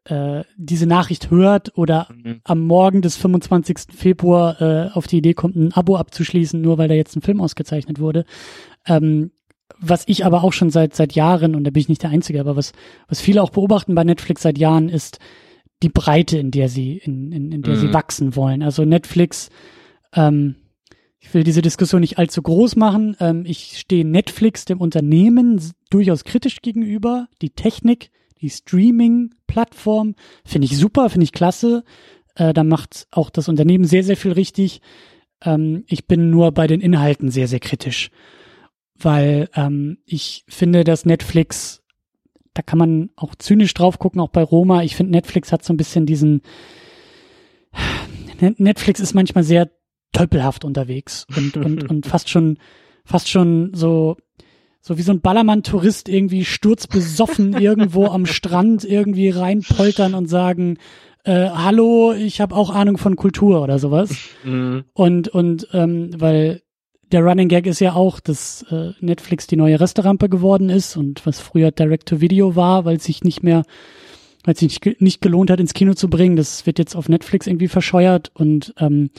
[0.05, 2.41] äh, diese Nachricht hört oder mhm.
[2.43, 3.95] am Morgen des 25.
[3.95, 7.41] Februar äh, auf die Idee kommt, ein Abo abzuschließen, nur weil da jetzt ein Film
[7.41, 8.25] ausgezeichnet wurde.
[8.85, 9.31] Ähm,
[9.79, 12.39] was ich aber auch schon seit seit Jahren und da bin ich nicht der Einzige,
[12.39, 12.73] aber was
[13.07, 15.19] was viele auch beobachten bei Netflix seit Jahren ist
[15.81, 17.79] die Breite, in der sie in, in, in der mhm.
[17.79, 18.61] sie wachsen wollen.
[18.61, 19.49] Also Netflix
[20.13, 20.55] ähm,
[21.21, 23.15] ich will diese Diskussion nicht allzu groß machen.
[23.19, 25.61] Ähm, ich stehe Netflix, dem Unternehmen,
[25.91, 27.27] durchaus kritisch gegenüber.
[27.43, 28.09] Die Technik,
[28.41, 31.83] die Streaming-Plattform finde ich super, finde ich klasse.
[32.35, 34.81] Äh, da macht auch das Unternehmen sehr, sehr viel richtig.
[35.43, 38.09] Ähm, ich bin nur bei den Inhalten sehr, sehr kritisch,
[38.95, 41.83] weil ähm, ich finde, dass Netflix,
[42.53, 44.83] da kann man auch zynisch drauf gucken, auch bei Roma.
[44.83, 46.41] Ich finde, Netflix hat so ein bisschen diesen,
[48.39, 49.69] Netflix ist manchmal sehr
[50.13, 52.57] tölpelhaft unterwegs und, und, und fast schon,
[53.05, 54.17] fast schon so,
[54.81, 60.77] so wie so ein Ballermann-Tourist irgendwie sturzbesoffen irgendwo am Strand irgendwie reinpoltern und sagen,
[61.23, 64.11] äh, hallo, ich habe auch Ahnung von Kultur oder sowas.
[64.43, 64.85] Mhm.
[64.93, 66.61] Und, und ähm, weil
[67.11, 71.25] der Running Gag ist ja auch, dass äh, Netflix die neue Restaurante geworden ist und
[71.25, 73.63] was früher Direct-to-Video war, weil es sich nicht mehr,
[74.43, 76.35] weil es sich nicht, nicht gelohnt hat, ins Kino zu bringen.
[76.35, 79.11] Das wird jetzt auf Netflix irgendwie verscheuert und ähm,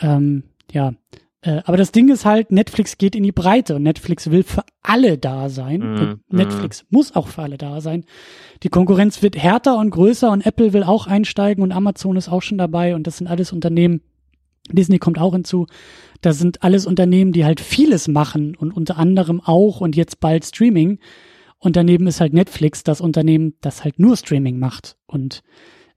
[0.00, 0.92] ähm, ja,
[1.40, 4.64] äh, aber das Ding ist halt, Netflix geht in die Breite und Netflix will für
[4.82, 5.80] alle da sein.
[5.80, 6.86] Mm, und Netflix mm.
[6.90, 8.04] muss auch für alle da sein.
[8.64, 12.42] Die Konkurrenz wird härter und größer und Apple will auch einsteigen und Amazon ist auch
[12.42, 14.00] schon dabei und das sind alles Unternehmen.
[14.70, 15.66] Disney kommt auch hinzu.
[16.20, 20.44] Das sind alles Unternehmen, die halt vieles machen und unter anderem auch und jetzt bald
[20.44, 20.98] Streaming.
[21.58, 24.96] Und daneben ist halt Netflix das Unternehmen, das halt nur Streaming macht.
[25.06, 25.42] Und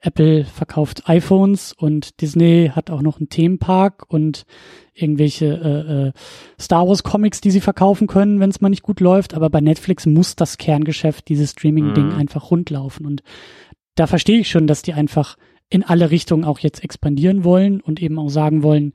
[0.01, 4.45] Apple verkauft iPhones und Disney hat auch noch einen Themenpark und
[4.93, 6.11] irgendwelche äh, äh,
[6.59, 9.35] Star Wars Comics, die sie verkaufen können, wenn es mal nicht gut läuft.
[9.35, 12.17] Aber bei Netflix muss das Kerngeschäft, dieses Streaming-Ding mhm.
[12.17, 13.05] einfach rundlaufen.
[13.05, 13.21] Und
[13.95, 15.37] da verstehe ich schon, dass die einfach
[15.69, 18.93] in alle Richtungen auch jetzt expandieren wollen und eben auch sagen wollen,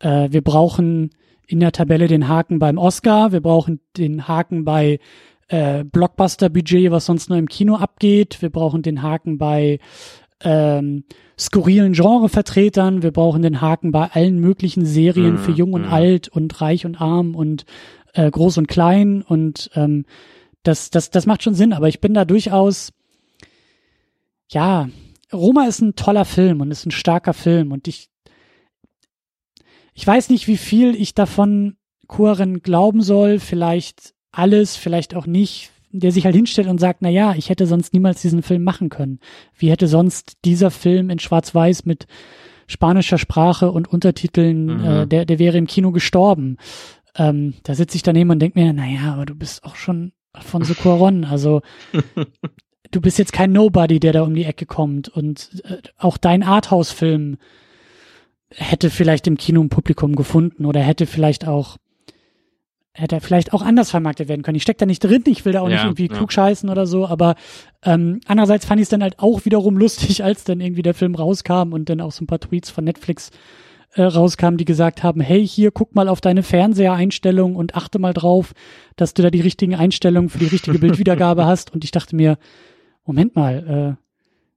[0.00, 1.10] äh, wir brauchen
[1.46, 4.98] in der Tabelle den Haken beim Oscar, wir brauchen den Haken bei
[5.48, 9.78] äh, Blockbuster-Budget, was sonst nur im Kino abgeht, wir brauchen den Haken bei
[10.44, 11.04] ähm,
[11.38, 13.02] skurrilen Genrevertretern.
[13.02, 15.92] Wir brauchen den Haken bei allen möglichen Serien für mhm, Jung und mhm.
[15.92, 17.64] Alt und Reich und Arm und
[18.12, 19.22] äh, Groß und Klein.
[19.22, 20.04] Und ähm,
[20.62, 21.72] das, das, das macht schon Sinn.
[21.72, 22.92] Aber ich bin da durchaus,
[24.50, 24.88] ja,
[25.32, 27.72] Roma ist ein toller Film und ist ein starker Film.
[27.72, 28.08] Und ich,
[29.92, 31.76] ich weiß nicht, wie viel ich davon
[32.06, 33.40] Kuren glauben soll.
[33.40, 37.66] Vielleicht alles, vielleicht auch nicht der sich halt hinstellt und sagt, na ja, ich hätte
[37.66, 39.20] sonst niemals diesen Film machen können.
[39.56, 42.06] Wie hätte sonst dieser Film in Schwarz-Weiß mit
[42.66, 44.84] spanischer Sprache und Untertiteln, mhm.
[44.84, 46.56] äh, der, der wäre im Kino gestorben.
[47.16, 50.12] Ähm, da sitze ich daneben und denke mir, na ja, aber du bist auch schon
[50.32, 51.62] von so Cuaron, also
[52.90, 56.42] du bist jetzt kein Nobody, der da um die Ecke kommt und äh, auch dein
[56.42, 57.36] Arthouse-Film
[58.50, 61.76] hätte vielleicht im Kino ein Publikum gefunden oder hätte vielleicht auch
[62.94, 64.56] hätte er vielleicht auch anders vermarktet werden können.
[64.56, 66.16] Ich stecke da nicht drin, ich will da auch ja, nicht irgendwie ja.
[66.16, 67.34] klugscheißen oder so, aber
[67.82, 71.14] ähm, andererseits fand ich es dann halt auch wiederum lustig, als dann irgendwie der Film
[71.14, 73.30] rauskam und dann auch so ein paar Tweets von Netflix
[73.94, 78.12] äh, rauskamen, die gesagt haben, hey, hier, guck mal auf deine Fernsehereinstellung und achte mal
[78.12, 78.52] drauf,
[78.96, 81.72] dass du da die richtigen Einstellungen für die richtige Bildwiedergabe hast.
[81.72, 82.38] Und ich dachte mir,
[83.04, 84.03] Moment mal, äh,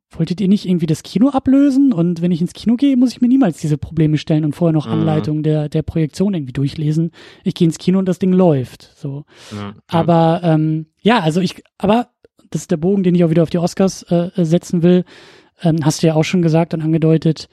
[0.09, 1.93] wolltet ihr nicht irgendwie das Kino ablösen?
[1.93, 4.73] Und wenn ich ins Kino gehe, muss ich mir niemals diese Probleme stellen und vorher
[4.73, 4.93] noch mhm.
[4.93, 7.11] Anleitungen der, der Projektion irgendwie durchlesen.
[7.43, 8.91] Ich gehe ins Kino und das Ding läuft.
[8.95, 9.25] So.
[9.55, 12.09] Ja, aber ähm, ja, also ich, aber
[12.49, 15.03] das ist der Bogen, den ich auch wieder auf die Oscars äh, setzen will.
[15.61, 17.49] Ähm, hast du ja auch schon gesagt und angedeutet.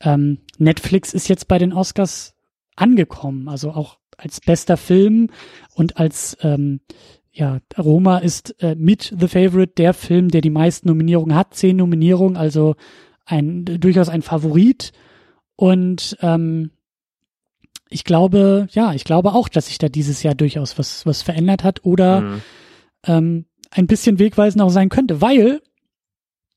[0.00, 2.34] Ähm, Netflix ist jetzt bei den Oscars
[2.76, 5.30] angekommen, also auch als bester Film
[5.74, 6.80] und als ähm,
[7.32, 11.76] ja, Roma ist äh, mit The Favorite der Film, der die meisten Nominierungen hat, zehn
[11.76, 12.74] Nominierungen, also
[13.24, 14.92] ein durchaus ein Favorit.
[15.56, 16.70] Und ähm,
[17.88, 21.62] ich glaube, ja, ich glaube auch, dass sich da dieses Jahr durchaus was was verändert
[21.62, 22.42] hat oder mhm.
[23.06, 25.60] ähm, ein bisschen wegweisend auch sein könnte, weil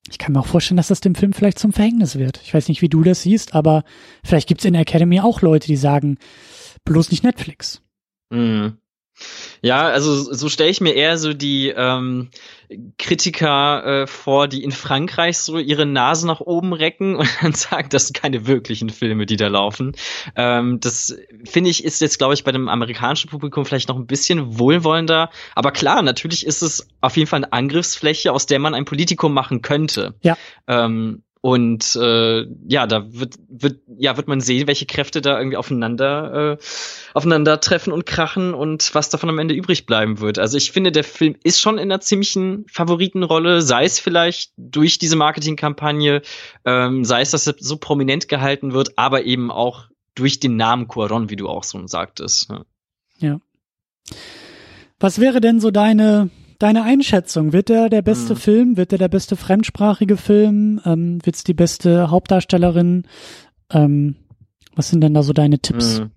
[0.10, 2.42] ich kann mir auch vorstellen, dass das dem Film vielleicht zum Verhängnis wird.
[2.44, 3.84] Ich weiß nicht, wie du das siehst, aber
[4.24, 6.18] vielleicht gibt es in der Academy auch Leute, die sagen,
[6.84, 7.82] bloß nicht Netflix.
[8.30, 8.78] Mhm.
[9.62, 12.30] Ja, also so stelle ich mir eher so die ähm,
[12.98, 17.90] Kritiker äh, vor, die in Frankreich so ihre Nase nach oben recken und dann sagen,
[17.90, 19.96] das sind keine wirklichen Filme, die da laufen.
[20.36, 24.08] Ähm, das finde ich ist jetzt, glaube ich, bei dem amerikanischen Publikum vielleicht noch ein
[24.08, 25.30] bisschen wohlwollender.
[25.56, 29.34] Aber klar, natürlich ist es auf jeden Fall eine Angriffsfläche, aus der man ein Politikum
[29.34, 30.16] machen könnte.
[30.22, 30.38] Ja.
[30.68, 35.58] Ähm, und äh, ja, da wird, wird, ja, wird man sehen, welche Kräfte da irgendwie
[35.58, 36.64] aufeinander, äh,
[37.14, 40.40] aufeinandertreffen und krachen und was davon am Ende übrig bleiben wird.
[40.40, 45.00] Also ich finde, der Film ist schon in einer ziemlichen Favoritenrolle, sei es vielleicht durch
[45.00, 46.22] diese Marketingkampagne,
[46.64, 50.88] ähm, sei es, dass er so prominent gehalten wird, aber eben auch durch den Namen
[50.88, 52.50] Cuaron, wie du auch so sagtest.
[52.50, 52.64] Ja.
[53.18, 53.40] ja.
[54.98, 57.54] Was wäre denn so deine deine Einschätzung?
[57.54, 58.38] Wird er der beste hm.
[58.38, 58.78] Film?
[58.78, 60.82] Wird er der beste fremdsprachige Film?
[60.86, 63.08] Ähm, Wird es die beste Hauptdarstellerin?
[63.72, 64.16] Ähm,
[64.76, 66.00] was sind denn da so deine Tipps?
[66.00, 66.12] Hm.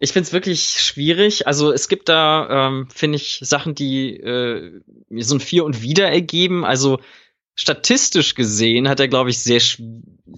[0.00, 1.46] Ich find's wirklich schwierig.
[1.46, 5.82] Also es gibt da, ähm, finde ich, Sachen, die äh, mir so ein Vier und
[5.82, 6.64] Wieder ergeben.
[6.64, 7.00] Also
[7.54, 9.60] statistisch gesehen hat er, glaube ich, sehr,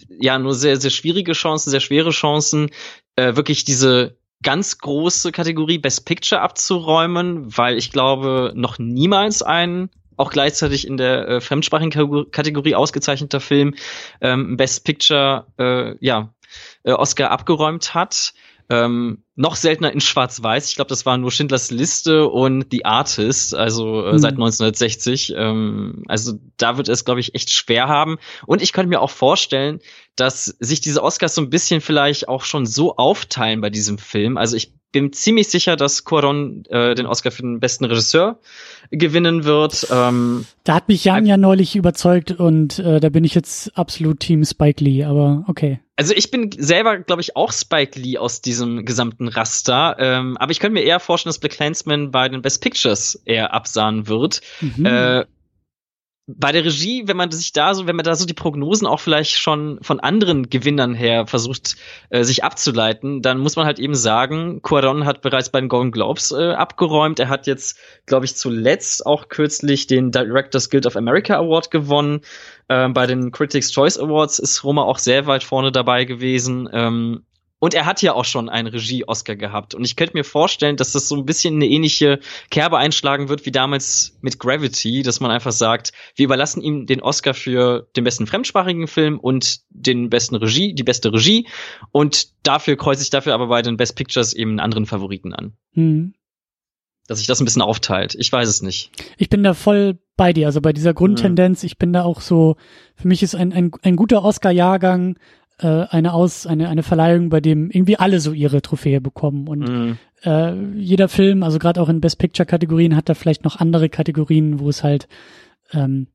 [0.09, 2.71] ja, nur sehr, sehr schwierige Chancen, sehr schwere Chancen,
[3.17, 9.91] äh, wirklich diese ganz große Kategorie Best Picture abzuräumen, weil ich glaube, noch niemals ein
[10.17, 13.75] auch gleichzeitig in der äh, fremdsprachigen Kategorie ausgezeichneter Film
[14.21, 16.35] ähm, Best Picture äh, ja
[16.83, 18.35] äh, Oscar abgeräumt hat.
[18.71, 20.69] Ähm, noch seltener in Schwarz-Weiß.
[20.69, 24.19] Ich glaube, das war nur Schindlers Liste und The Artist, also äh, mhm.
[24.19, 25.35] seit 1960.
[25.37, 28.19] Ähm, also da wird es, glaube ich, echt schwer haben.
[28.47, 29.81] Und ich könnte mir auch vorstellen,
[30.15, 34.37] dass sich diese Oscars so ein bisschen vielleicht auch schon so aufteilen bei diesem Film.
[34.37, 38.39] Also ich bin ziemlich sicher, dass Cuaron äh, den Oscar für den besten Regisseur
[38.91, 39.87] gewinnen wird.
[39.91, 44.21] Ähm, da hat mich Jan ja neulich überzeugt und äh, da bin ich jetzt absolut
[44.21, 45.81] Team Spike Lee, aber okay.
[45.97, 50.51] Also ich bin selber, glaube ich, auch Spike Lee aus diesem gesamten Raster, ähm, aber
[50.51, 54.41] ich könnte mir eher vorstellen, dass Black Clansman bei den Best Pictures eher absahen wird.
[54.61, 54.87] Mhm.
[54.87, 55.25] Äh,
[56.39, 59.01] bei der Regie, wenn man sich da so, wenn man da so die Prognosen auch
[59.01, 61.77] vielleicht schon von anderen Gewinnern her versucht,
[62.11, 65.93] äh, sich abzuleiten, dann muss man halt eben sagen, Cuaron hat bereits bei den Golden
[65.93, 67.19] Globes äh, abgeräumt.
[67.19, 72.21] Er hat jetzt, glaube ich, zuletzt auch kürzlich den Directors Guild of America Award gewonnen.
[72.69, 76.69] Äh, bei den Critics Choice Awards ist Roma auch sehr weit vorne dabei gewesen.
[76.73, 77.25] Ähm,
[77.61, 79.75] und er hat ja auch schon einen Regie-Oscar gehabt.
[79.75, 82.19] Und ich könnte mir vorstellen, dass das so ein bisschen eine ähnliche
[82.51, 87.03] Kerbe einschlagen wird wie damals mit Gravity, dass man einfach sagt, wir überlassen ihm den
[87.03, 91.47] Oscar für den besten fremdsprachigen Film und den besten Regie, die beste Regie.
[91.93, 95.53] Und dafür kreuze ich dafür aber bei den Best Pictures eben einen anderen Favoriten an.
[95.75, 96.15] Mhm.
[97.09, 98.15] Dass sich das ein bisschen aufteilt.
[98.19, 98.91] Ich weiß es nicht.
[99.19, 100.47] Ich bin da voll bei dir.
[100.47, 101.67] Also bei dieser Grundtendenz, mhm.
[101.67, 102.57] ich bin da auch so,
[102.95, 105.19] für mich ist ein, ein, ein guter Oscar-Jahrgang
[105.63, 109.49] äh, eine Aus, eine, eine Verleihung, bei dem irgendwie alle so ihre Trophäe bekommen.
[109.49, 109.99] Und mhm.
[110.23, 114.61] äh, jeder Film, also gerade auch in Best Picture-Kategorien, hat da vielleicht noch andere Kategorien,
[114.61, 115.09] wo es halt
[115.73, 116.09] ähm,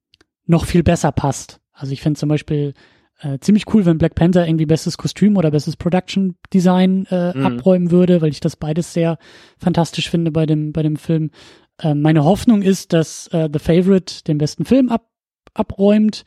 [0.46, 1.60] noch viel besser passt.
[1.74, 2.74] Also ich finde zum Beispiel
[3.22, 7.46] äh, ziemlich cool, wenn Black Panther irgendwie bestes Kostüm oder bestes Production Design äh, mhm.
[7.46, 9.18] abräumen würde, weil ich das beides sehr
[9.58, 11.32] fantastisch finde bei dem, bei dem Film.
[11.80, 15.10] Äh, meine Hoffnung ist, dass äh, The Favorite den besten Film ab,
[15.54, 16.26] abräumt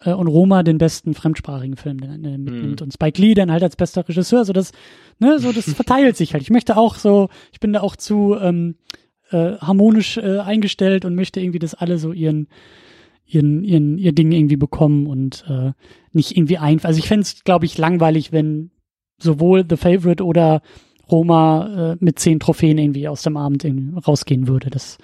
[0.00, 2.84] äh, und Roma den besten fremdsprachigen Film äh, mitnimmt mm.
[2.84, 4.44] und Spike Lee dann halt als bester Regisseur.
[4.44, 4.72] So das,
[5.18, 6.42] ne, so das verteilt sich halt.
[6.42, 8.76] Ich möchte auch so, ich bin da auch zu ähm,
[9.30, 12.48] äh, harmonisch äh, eingestellt und möchte irgendwie, dass alle so ihren
[13.28, 15.72] ihren, ihren, ihr Ding irgendwie bekommen und äh,
[16.12, 16.88] nicht irgendwie einfach.
[16.88, 18.70] Also ich fände es, glaube ich, langweilig, wenn
[19.18, 20.62] sowohl The Favorite oder
[21.10, 23.66] Roma äh, mit zehn Trophäen irgendwie aus dem Abend
[24.06, 24.70] rausgehen würde.
[24.70, 24.98] Das,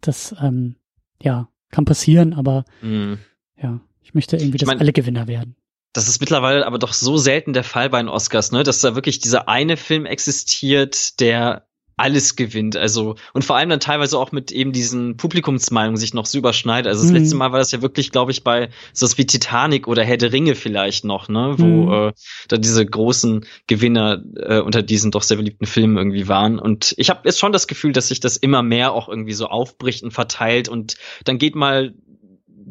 [0.00, 0.76] das, ähm,
[1.20, 3.14] ja, kann passieren, aber mm.
[3.60, 3.80] ja.
[4.06, 5.56] Ich möchte irgendwie, dass ich mein, alle Gewinner werden.
[5.92, 8.94] Das ist mittlerweile aber doch so selten der Fall bei den Oscars, ne, dass da
[8.94, 11.66] wirklich dieser eine Film existiert, der
[11.96, 12.76] alles gewinnt.
[12.76, 16.88] Also, und vor allem dann teilweise auch mit eben diesen Publikumsmeinungen sich noch so überschneidet.
[16.88, 17.16] Also das mhm.
[17.16, 20.30] letzte Mal war das ja wirklich, glaube ich, bei so wie Titanic oder Herr der
[20.30, 22.08] Ringe vielleicht noch, ne, wo mhm.
[22.08, 22.12] äh,
[22.48, 26.58] da diese großen Gewinner äh, unter diesen doch sehr beliebten Filmen irgendwie waren.
[26.58, 29.46] Und ich habe jetzt schon das Gefühl, dass sich das immer mehr auch irgendwie so
[29.46, 31.94] aufbricht und verteilt und dann geht mal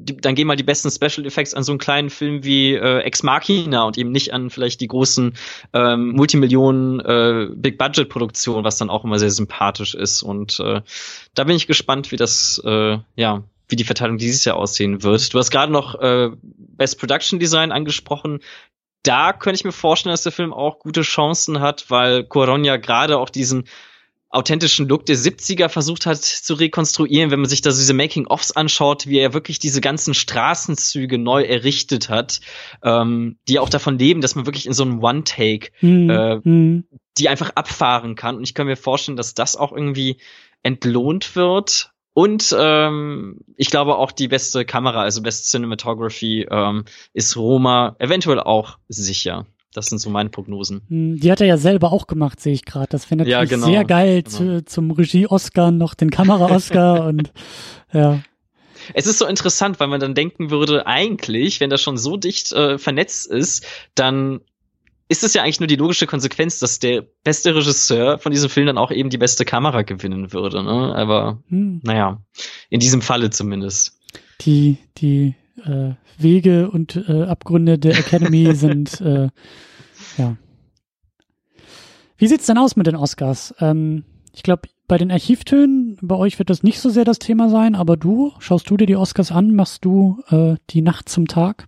[0.05, 3.23] dann gehen mal die besten Special Effects an so einen kleinen Film wie äh, Ex
[3.23, 5.33] Machina und eben nicht an vielleicht die großen
[5.73, 10.23] ähm, Multimillionen äh, Big Budget Produktionen, was dann auch immer sehr sympathisch ist.
[10.23, 10.81] Und äh,
[11.33, 15.33] da bin ich gespannt, wie das äh, ja wie die Verteilung dieses Jahr aussehen wird.
[15.33, 18.39] Du hast gerade noch äh, Best Production Design angesprochen.
[19.03, 22.77] Da könnte ich mir vorstellen, dass der Film auch gute Chancen hat, weil Cuarón ja
[22.77, 23.65] gerade auch diesen
[24.29, 29.07] authentischen Look der 70er versucht hat zu rekonstruieren, wenn man sich da diese Making-ofs anschaut,
[29.07, 32.41] wie er wirklich diese ganzen Straßenzüge neu errichtet hat,
[32.83, 36.09] ähm, die auch davon leben, dass man wirklich in so einem One-Take Mhm.
[36.09, 36.83] äh, Mhm.
[37.17, 38.35] die einfach abfahren kann.
[38.35, 40.17] Und ich kann mir vorstellen, dass das auch irgendwie
[40.63, 41.91] entlohnt wird.
[42.13, 48.39] Und ähm, ich glaube auch die beste Kamera, also Best Cinematography, ähm, ist Roma eventuell
[48.39, 49.45] auch sicher.
[49.75, 50.81] Das sind so meine Prognosen.
[50.89, 52.87] Hm, Die hat er ja selber auch gemacht, sehe ich gerade.
[52.89, 54.37] Das natürlich Ja, genau, sehr geil genau.
[54.37, 57.31] zu, zum Regie-Oscar noch den Kamera-Oscar und
[57.91, 58.21] ja.
[58.93, 62.51] Es ist so interessant, weil man dann denken würde, eigentlich, wenn das schon so dicht
[62.51, 64.41] äh, vernetzt ist, dann
[65.07, 68.67] ist es ja eigentlich nur die logische Konsequenz, dass der beste Regisseur von diesem Film
[68.67, 70.63] dann auch eben die beste Kamera gewinnen würde.
[70.63, 70.95] Ne?
[70.95, 71.79] Aber Hm.
[71.83, 72.21] naja,
[72.69, 73.99] in diesem Falle zumindest.
[74.41, 79.29] Die, die äh, Wege und äh, Abgründe der Academy sind äh,
[80.17, 80.37] ja.
[82.17, 83.53] Wie sieht's denn aus mit den Oscars?
[83.59, 87.49] Ähm, ich glaube, bei den Archivtönen, bei euch wird das nicht so sehr das Thema
[87.49, 89.55] sein, aber du, schaust du dir die Oscars an?
[89.55, 91.67] Machst du äh, die Nacht zum Tag?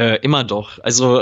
[0.00, 0.78] Äh, immer doch.
[0.82, 1.20] Also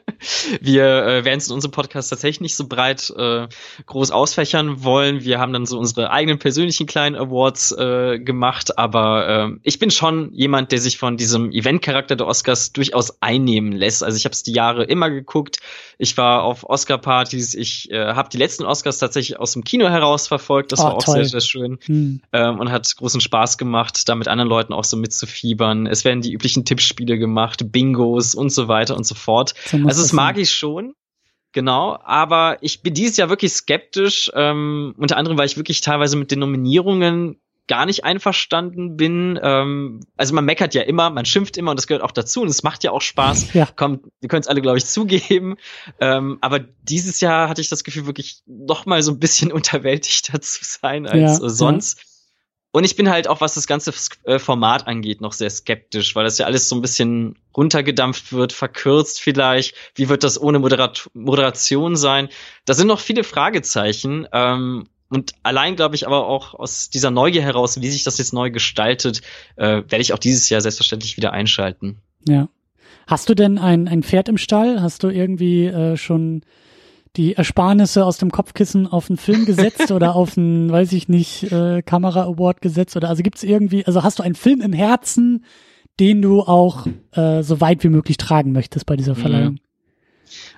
[0.62, 3.46] wir äh, werden es in unserem Podcast tatsächlich nicht so breit äh,
[3.84, 5.22] groß ausfächern wollen.
[5.22, 9.90] Wir haben dann so unsere eigenen persönlichen kleinen Awards äh, gemacht, aber äh, ich bin
[9.90, 14.02] schon jemand, der sich von diesem Eventcharakter der Oscars durchaus einnehmen lässt.
[14.02, 15.58] Also ich habe es die Jahre immer geguckt.
[15.98, 17.52] Ich war auf Oscar-Partys.
[17.54, 20.72] Ich äh, habe die letzten Oscars tatsächlich aus dem Kino heraus verfolgt.
[20.72, 21.16] Das Oh, war auch toll.
[21.16, 22.22] sehr, sehr schön Hm.
[22.32, 25.86] ähm, und hat großen Spaß gemacht, da mit anderen Leuten auch so mitzufiebern.
[25.86, 27.72] Es werden die üblichen Tippspiele gemacht,
[28.06, 29.54] Bingos und so weiter und so fort.
[29.66, 30.42] So Also das mag sein.
[30.42, 30.94] ich schon.
[31.52, 36.16] Genau, aber ich bin dieses Jahr wirklich skeptisch, ähm, unter anderem, weil ich wirklich teilweise
[36.16, 39.40] mit den Nominierungen gar nicht einverstanden bin.
[39.42, 42.48] Ähm, also man meckert ja immer, man schimpft immer und das gehört auch dazu und
[42.48, 43.54] es macht ja auch Spaß.
[43.54, 43.66] Ja.
[43.74, 45.56] Kommt, wir können es alle, glaube ich, zugeben.
[45.98, 50.40] Ähm, aber dieses Jahr hatte ich das Gefühl, wirklich noch mal so ein bisschen unterwältigter
[50.40, 51.98] zu sein als Ja, sonst.
[52.76, 53.90] Und ich bin halt auch, was das ganze
[54.24, 58.52] äh, Format angeht, noch sehr skeptisch, weil das ja alles so ein bisschen runtergedampft wird,
[58.52, 59.74] verkürzt vielleicht.
[59.94, 62.28] Wie wird das ohne Moderat Moderation sein?
[62.66, 64.28] Da sind noch viele Fragezeichen.
[64.30, 68.34] Ähm, und allein glaube ich aber auch aus dieser Neugier heraus, wie sich das jetzt
[68.34, 69.22] neu gestaltet,
[69.56, 72.02] äh, werde ich auch dieses Jahr selbstverständlich wieder einschalten.
[72.28, 72.50] Ja.
[73.06, 74.82] Hast du denn ein, ein Pferd im Stall?
[74.82, 76.42] Hast du irgendwie äh, schon
[77.16, 81.50] die Ersparnisse aus dem Kopfkissen auf einen Film gesetzt oder auf einen, weiß ich nicht,
[81.50, 82.96] äh, Kamera-Award gesetzt?
[82.96, 85.44] Oder also gibt's irgendwie, also hast du einen Film im Herzen,
[85.98, 89.58] den du auch äh, so weit wie möglich tragen möchtest bei dieser Verleihung?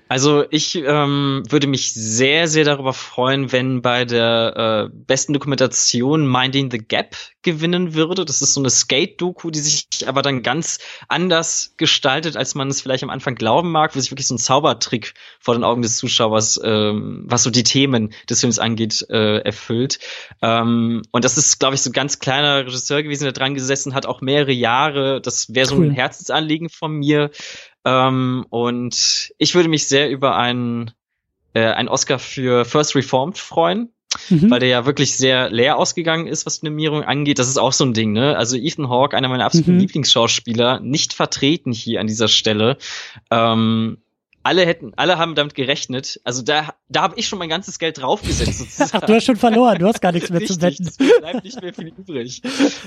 [0.08, 6.26] Also ich ähm, würde mich sehr, sehr darüber freuen, wenn bei der äh, besten Dokumentation
[6.26, 8.24] Minding the Gap gewinnen würde.
[8.24, 12.80] Das ist so eine Skate-Doku, die sich aber dann ganz anders gestaltet, als man es
[12.80, 15.96] vielleicht am Anfang glauben mag, wo sich wirklich so ein Zaubertrick vor den Augen des
[15.96, 19.98] Zuschauers, ähm, was so die Themen des Films angeht, äh, erfüllt.
[20.42, 23.94] Ähm, und das ist, glaube ich, so ein ganz kleiner Regisseur gewesen, der dran gesessen
[23.94, 25.20] hat, auch mehrere Jahre.
[25.20, 25.86] Das wäre so Cool.
[25.86, 27.30] ein Herzensanliegen von mir.
[27.88, 30.90] Ähm, und ich würde mich sehr über einen,
[31.54, 33.90] äh, einen Oscar für First Reformed freuen,
[34.30, 34.50] Mhm.
[34.50, 37.38] weil der ja wirklich sehr leer ausgegangen ist, was die Nominierung angeht.
[37.38, 38.36] Das ist auch so ein Ding, ne?
[38.36, 39.80] Also Ethan Hawke, einer meiner absoluten Mhm.
[39.80, 42.78] Lieblingsschauspieler, nicht vertreten hier an dieser Stelle.
[43.30, 43.98] Ähm,
[44.48, 46.22] alle hätten, alle haben damit gerechnet.
[46.24, 48.80] Also da, da habe ich schon mein ganzes Geld draufgesetzt.
[48.94, 50.86] Ach, du hast schon verloren, du hast gar nichts mehr zu wetten.
[50.86, 52.40] es bleibt nicht mehr viel übrig.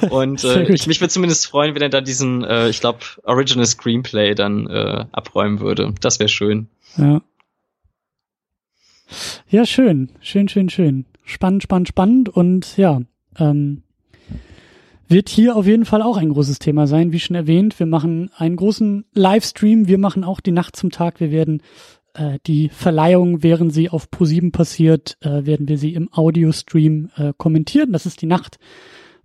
[0.09, 3.67] Und äh, ich mich würde zumindest freuen, wenn er da diesen, äh, ich glaube, Original
[3.67, 5.93] Screenplay dann äh, abräumen würde.
[6.01, 6.67] Das wäre schön.
[6.97, 7.21] Ja.
[9.47, 11.05] Ja, schön, schön, schön, schön.
[11.25, 13.01] Spannend, spannend, spannend und ja,
[13.37, 13.83] ähm,
[15.11, 17.11] wird hier auf jeden Fall auch ein großes Thema sein.
[17.11, 21.19] Wie schon erwähnt, wir machen einen großen Livestream, wir machen auch die Nacht zum Tag.
[21.19, 21.61] Wir werden
[22.13, 27.33] äh, die Verleihung, während sie auf ProSieben passiert, äh, werden wir sie im Audiostream äh,
[27.37, 27.91] kommentieren.
[27.91, 28.57] Das ist die Nacht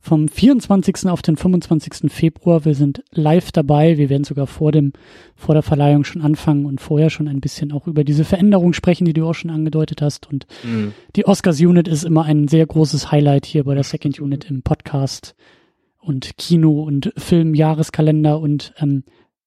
[0.01, 1.09] vom 24.
[1.09, 2.12] auf den 25.
[2.12, 2.64] Februar.
[2.64, 3.99] Wir sind live dabei.
[3.99, 4.92] Wir werden sogar vor dem,
[5.35, 9.05] vor der Verleihung schon anfangen und vorher schon ein bisschen auch über diese Veränderung sprechen,
[9.05, 10.31] die du auch schon angedeutet hast.
[10.31, 10.92] Und Mhm.
[11.16, 14.62] die Oscars Unit ist immer ein sehr großes Highlight hier bei der Second Unit im
[14.62, 15.35] Podcast
[16.07, 19.03] und Kino und Film-Jahreskalender und ähm,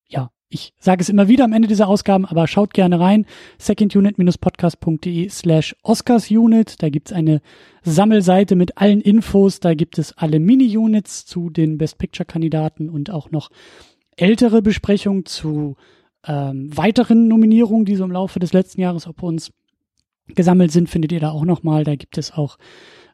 [0.08, 3.26] ja, ich sage es immer wieder am Ende dieser Ausgaben, aber schaut gerne rein.
[3.60, 6.82] secondunit-podcast.de slash Oscars-Unit.
[6.82, 7.42] Da gibt's eine
[7.84, 9.60] Sammelseite mit allen Infos.
[9.60, 13.52] Da gibt es alle Mini-Units zu den Best Picture-Kandidaten und auch noch
[14.18, 15.76] ältere Besprechungen zu
[16.26, 19.52] ähm, weiteren Nominierungen, die so im Laufe des letzten Jahres auf uns
[20.28, 21.84] gesammelt sind, findet ihr da auch nochmal.
[21.84, 22.58] Da gibt es auch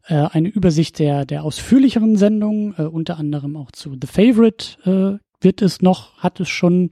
[0.07, 5.25] äh, eine Übersicht der, der ausführlicheren Sendungen, äh, unter anderem auch zu The Favorite äh,
[5.41, 6.89] wird es noch, hat es schon,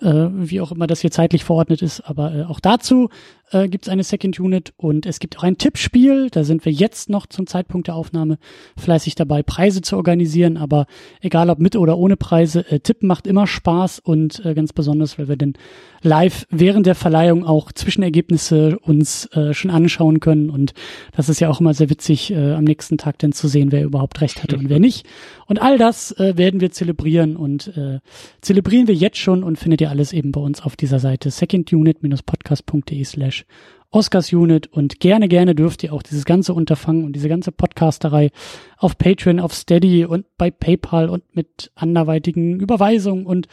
[0.00, 3.08] äh, wie auch immer das hier zeitlich verordnet ist, aber äh, auch dazu
[3.50, 6.28] äh, gibt es eine Second Unit und es gibt auch ein Tippspiel.
[6.30, 8.38] Da sind wir jetzt noch zum Zeitpunkt der Aufnahme
[8.76, 10.56] fleißig dabei, Preise zu organisieren.
[10.56, 10.86] Aber
[11.20, 15.18] egal ob mit oder ohne Preise, äh, Tippen macht immer Spaß und äh, ganz besonders,
[15.18, 15.54] weil wir dann
[16.02, 20.50] live während der Verleihung auch Zwischenergebnisse uns äh, schon anschauen können.
[20.50, 20.74] Und
[21.16, 23.84] das ist ja auch immer sehr witzig, äh, am nächsten Tag dann zu sehen, wer
[23.84, 25.06] überhaupt recht hatte und wer nicht.
[25.46, 28.00] Und all das äh, werden wir zelebrieren und äh,
[28.40, 33.04] zelebrieren wir jetzt schon und findet ihr alles eben bei uns auf dieser Seite secondunit-podcast.de
[33.04, 33.44] slash
[33.90, 38.30] Oscars Unit und gerne, gerne dürft ihr auch dieses ganze Unterfangen und diese ganze Podcasterei
[38.76, 43.48] auf Patreon, auf Steady und bei PayPal und mit anderweitigen Überweisungen und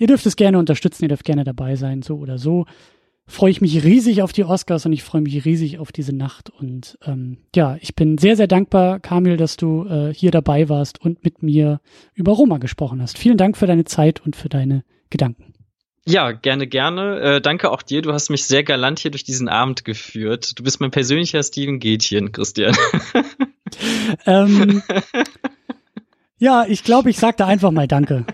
[0.00, 2.66] ihr dürft es gerne unterstützen, ihr dürft gerne dabei sein, so oder so.
[3.26, 6.50] Freue ich mich riesig auf die Oscars und ich freue mich riesig auf diese Nacht
[6.50, 11.00] und ähm, ja, ich bin sehr, sehr dankbar, Kamil, dass du äh, hier dabei warst
[11.00, 11.80] und mit mir
[12.14, 13.18] über Roma gesprochen hast.
[13.18, 15.52] Vielen Dank für deine Zeit und für deine Gedanken.
[16.06, 17.20] Ja, gerne, gerne.
[17.20, 18.02] Äh, danke auch dir.
[18.02, 20.58] Du hast mich sehr galant hier durch diesen Abend geführt.
[20.58, 22.74] Du bist mein persönlicher Steven Gätchen, Christian.
[24.26, 24.82] ähm,
[26.38, 28.24] ja, ich glaube, ich sag da einfach mal Danke.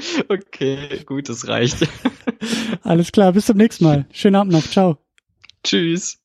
[0.28, 1.86] Okay, gut, das reicht.
[2.82, 4.06] Alles klar, bis zum nächsten Mal.
[4.12, 4.64] Schönen Abend noch.
[4.64, 4.98] Ciao.
[5.64, 6.19] Tschüss.